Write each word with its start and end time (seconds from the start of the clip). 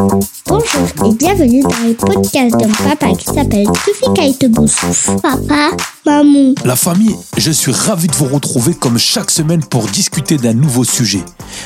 Bonjour 0.00 0.88
et 1.04 1.14
bienvenue 1.14 1.60
dans 1.60 1.86
le 1.86 1.92
podcast 1.92 2.56
d'un 2.56 2.72
papa 2.72 3.12
qui 3.12 3.26
s'appelle 3.26 3.66
Tufika 3.84 4.24
Iteboussouf. 4.24 5.10
Papa, 5.20 5.76
maman. 6.06 6.54
La 6.64 6.74
famille, 6.74 7.14
je 7.36 7.50
suis 7.50 7.72
ravi 7.72 8.06
de 8.06 8.14
vous 8.14 8.24
retrouver 8.24 8.72
comme 8.72 8.96
chaque 8.96 9.30
semaine 9.30 9.62
pour 9.62 9.86
discuter 9.88 10.38
d'un 10.38 10.54
nouveau 10.54 10.84
sujet. 10.84 11.22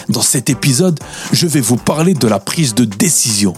Dans 0.09 0.21
cet 0.21 0.51
épisode, 0.51 0.99
je 1.33 1.47
vais 1.47 1.61
vous 1.61 1.77
parler 1.77 2.15
de 2.15 2.27
la 2.27 2.41
prise 2.41 2.75
de 2.75 2.85
décision. 2.85 3.55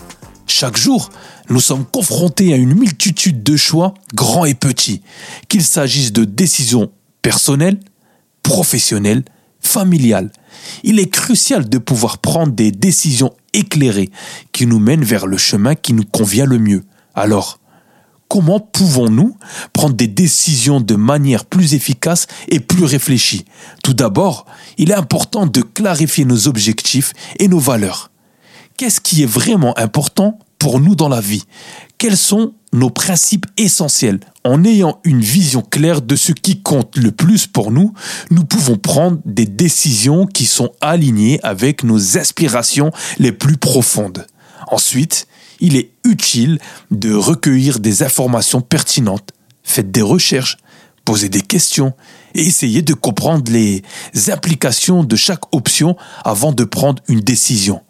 Chaque 0.46 0.76
jour, 0.76 1.08
nous 1.48 1.60
sommes 1.60 1.86
confrontés 1.86 2.52
à 2.52 2.56
une 2.56 2.74
multitude 2.74 3.42
de 3.42 3.56
choix, 3.56 3.94
grands 4.14 4.44
et 4.44 4.54
petits, 4.54 5.00
qu'il 5.48 5.64
s'agisse 5.64 6.12
de 6.12 6.24
décisions 6.24 6.90
personnelles, 7.22 7.80
professionnelles, 8.42 9.24
familiales. 9.60 10.30
Il 10.82 10.98
est 10.98 11.10
crucial 11.10 11.68
de 11.68 11.78
pouvoir 11.78 12.18
prendre 12.18 12.52
des 12.52 12.70
décisions 12.70 13.32
éclairées 13.52 14.10
qui 14.52 14.66
nous 14.66 14.78
mènent 14.78 15.04
vers 15.04 15.26
le 15.26 15.36
chemin 15.36 15.74
qui 15.74 15.92
nous 15.92 16.04
convient 16.04 16.46
le 16.46 16.58
mieux. 16.58 16.84
Alors, 17.14 17.58
comment 18.28 18.60
pouvons-nous 18.60 19.36
prendre 19.72 19.94
des 19.94 20.08
décisions 20.08 20.80
de 20.80 20.94
manière 20.94 21.44
plus 21.44 21.74
efficace 21.74 22.26
et 22.48 22.60
plus 22.60 22.84
réfléchie? 22.84 23.44
Tout 23.82 23.94
d'abord, 23.94 24.46
il 24.78 24.90
est 24.90 24.94
important 24.94 25.46
de 25.46 25.62
clarifier 25.62 26.24
nos 26.24 26.48
objectifs 26.48 27.12
et 27.38 27.48
nos 27.48 27.58
valeurs. 27.58 28.10
Qu'est-ce 28.76 29.00
qui 29.00 29.22
est 29.22 29.26
vraiment 29.26 29.76
important 29.78 30.38
pour 30.58 30.80
nous 30.80 30.94
dans 30.94 31.08
la 31.08 31.20
vie? 31.20 31.44
Quels 31.98 32.18
sont 32.18 32.52
nos 32.74 32.90
principes 32.90 33.46
essentiels? 33.56 34.20
En 34.44 34.64
ayant 34.64 35.00
une 35.04 35.22
vision 35.22 35.62
claire 35.62 36.02
de 36.02 36.14
ce 36.14 36.32
qui 36.32 36.60
compte 36.60 36.94
le 36.96 37.10
plus 37.10 37.46
pour 37.46 37.70
nous, 37.70 37.94
nous 38.30 38.44
pouvons 38.44 38.76
prendre 38.76 39.18
des 39.24 39.46
décisions 39.46 40.26
qui 40.26 40.44
sont 40.44 40.72
alignées 40.82 41.40
avec 41.42 41.84
nos 41.84 42.18
aspirations 42.18 42.90
les 43.18 43.32
plus 43.32 43.56
profondes. 43.56 44.26
Ensuite, 44.68 45.26
il 45.60 45.74
est 45.74 45.90
utile 46.04 46.58
de 46.90 47.14
recueillir 47.14 47.80
des 47.80 48.02
informations 48.02 48.60
pertinentes. 48.60 49.32
Faites 49.62 49.90
des 49.90 50.02
recherches, 50.02 50.58
posez 51.06 51.30
des 51.30 51.40
questions 51.40 51.94
et 52.34 52.42
essayez 52.46 52.82
de 52.82 52.92
comprendre 52.92 53.50
les 53.50 53.82
implications 54.28 55.02
de 55.02 55.16
chaque 55.16 55.54
option 55.54 55.96
avant 56.24 56.52
de 56.52 56.64
prendre 56.64 57.02
une 57.08 57.20
décision 57.20 57.80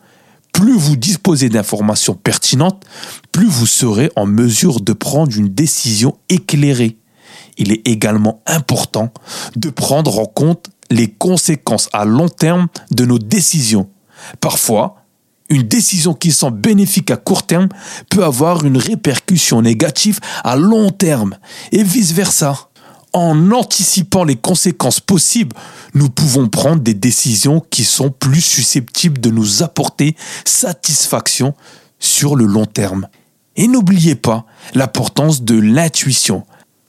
plus 0.56 0.72
vous 0.72 0.96
disposez 0.96 1.50
d'informations 1.50 2.14
pertinentes, 2.14 2.82
plus 3.30 3.46
vous 3.46 3.66
serez 3.66 4.10
en 4.16 4.24
mesure 4.24 4.80
de 4.80 4.94
prendre 4.94 5.36
une 5.36 5.48
décision 5.48 6.16
éclairée. 6.30 6.96
Il 7.58 7.72
est 7.72 7.86
également 7.86 8.40
important 8.46 9.12
de 9.54 9.68
prendre 9.68 10.18
en 10.18 10.24
compte 10.24 10.70
les 10.90 11.08
conséquences 11.08 11.90
à 11.92 12.06
long 12.06 12.30
terme 12.30 12.68
de 12.90 13.04
nos 13.04 13.18
décisions. 13.18 13.90
Parfois, 14.40 14.96
une 15.50 15.64
décision 15.64 16.14
qui 16.14 16.32
semble 16.32 16.58
bénéfique 16.58 17.10
à 17.10 17.18
court 17.18 17.42
terme 17.42 17.68
peut 18.08 18.24
avoir 18.24 18.64
une 18.64 18.78
répercussion 18.78 19.60
négative 19.60 20.20
à 20.42 20.56
long 20.56 20.90
terme 20.90 21.36
et 21.70 21.82
vice-versa 21.82 22.70
en 23.16 23.50
anticipant 23.50 24.24
les 24.24 24.36
conséquences 24.36 25.00
possibles, 25.00 25.56
nous 25.94 26.10
pouvons 26.10 26.48
prendre 26.48 26.82
des 26.82 26.92
décisions 26.92 27.60
qui 27.70 27.82
sont 27.82 28.10
plus 28.10 28.42
susceptibles 28.42 29.18
de 29.18 29.30
nous 29.30 29.62
apporter 29.62 30.14
satisfaction 30.44 31.54
sur 31.98 32.36
le 32.36 32.44
long 32.44 32.66
terme. 32.66 33.08
Et 33.56 33.68
n'oubliez 33.68 34.16
pas 34.16 34.44
l'importance 34.74 35.44
de 35.44 35.58
l'intuition. 35.58 36.44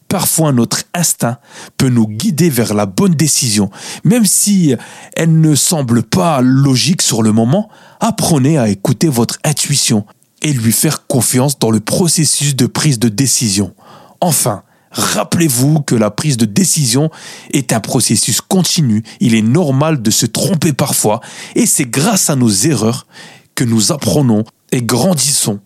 Parfois 0.09 0.51
notre 0.51 0.83
instinct 0.93 1.37
peut 1.77 1.87
nous 1.87 2.07
guider 2.09 2.49
vers 2.49 2.73
la 2.73 2.85
bonne 2.85 3.15
décision, 3.15 3.71
même 4.03 4.25
si 4.25 4.75
elle 5.15 5.39
ne 5.39 5.55
semble 5.55 6.03
pas 6.03 6.41
logique 6.41 7.01
sur 7.01 7.23
le 7.23 7.31
moment, 7.31 7.69
apprenez 8.01 8.57
à 8.57 8.67
écouter 8.67 9.07
votre 9.07 9.37
intuition 9.45 10.05
et 10.41 10.51
lui 10.51 10.73
faire 10.73 11.07
confiance 11.07 11.57
dans 11.57 11.71
le 11.71 11.79
processus 11.79 12.53
de 12.53 12.65
prise 12.65 12.99
de 12.99 13.07
décision. 13.07 13.73
Enfin, 14.19 14.63
Rappelez-vous 14.97 15.81
que 15.81 15.93
la 15.93 16.09
prise 16.09 16.37
de 16.37 16.45
décision 16.45 17.11
est 17.51 17.71
un 17.71 17.79
processus 17.79 18.41
continu. 18.41 19.03
Il 19.19 19.35
est 19.35 19.43
normal 19.43 20.01
de 20.01 20.09
se 20.09 20.25
tromper 20.25 20.73
parfois 20.73 21.21
et 21.55 21.67
c'est 21.67 21.85
grâce 21.85 22.31
à 22.31 22.35
nos 22.35 22.49
erreurs 22.49 23.05
que 23.53 23.63
nous 23.63 23.91
apprenons 23.91 24.43
et 24.71 24.81
grandissons. 24.81 25.59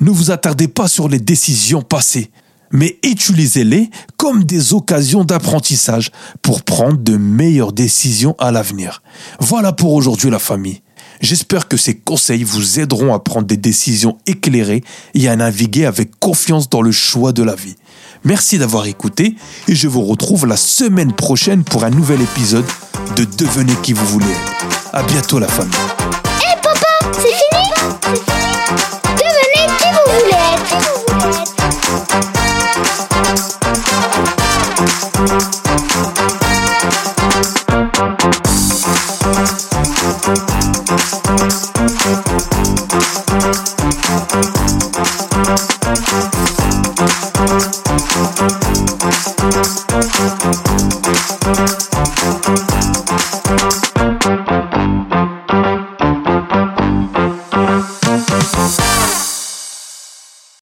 Ne 0.00 0.10
vous 0.10 0.30
attardez 0.30 0.68
pas 0.68 0.88
sur 0.88 1.08
les 1.08 1.18
décisions 1.18 1.82
passées, 1.82 2.30
mais 2.72 2.98
utilisez-les 3.02 3.90
comme 4.16 4.44
des 4.44 4.72
occasions 4.72 5.24
d'apprentissage 5.24 6.10
pour 6.40 6.62
prendre 6.62 6.96
de 6.96 7.16
meilleures 7.18 7.72
décisions 7.72 8.36
à 8.38 8.52
l'avenir. 8.52 9.02
Voilà 9.38 9.72
pour 9.72 9.92
aujourd'hui 9.92 10.30
la 10.30 10.38
famille. 10.38 10.80
J'espère 11.20 11.68
que 11.68 11.76
ces 11.76 11.96
conseils 11.96 12.44
vous 12.44 12.78
aideront 12.78 13.12
à 13.12 13.18
prendre 13.18 13.46
des 13.46 13.56
décisions 13.56 14.18
éclairées 14.26 14.84
et 15.14 15.28
à 15.28 15.36
naviguer 15.36 15.84
avec 15.84 16.18
confiance 16.20 16.70
dans 16.70 16.82
le 16.82 16.92
choix 16.92 17.32
de 17.32 17.42
la 17.42 17.54
vie. 17.54 17.74
Merci 18.24 18.58
d'avoir 18.58 18.86
écouté 18.86 19.36
et 19.68 19.74
je 19.74 19.88
vous 19.88 20.02
retrouve 20.02 20.46
la 20.46 20.56
semaine 20.56 21.12
prochaine 21.12 21.64
pour 21.64 21.84
un 21.84 21.90
nouvel 21.90 22.20
épisode 22.20 22.66
de 23.16 23.24
Devenez 23.24 23.74
qui 23.82 23.92
vous 23.92 24.06
voulez. 24.06 24.26
À 24.92 25.02
bientôt 25.02 25.38
la 25.38 25.48
famille. 25.48 25.87